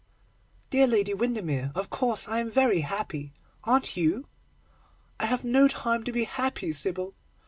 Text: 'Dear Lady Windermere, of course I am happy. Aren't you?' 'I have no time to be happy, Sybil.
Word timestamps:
'Dear 0.71 0.87
Lady 0.87 1.13
Windermere, 1.13 1.71
of 1.75 1.91
course 1.91 2.27
I 2.27 2.39
am 2.39 2.49
happy. 2.53 3.33
Aren't 3.65 3.95
you?' 3.95 4.25
'I 5.19 5.27
have 5.27 5.43
no 5.43 5.67
time 5.67 6.03
to 6.05 6.11
be 6.11 6.23
happy, 6.23 6.73
Sybil. 6.73 7.13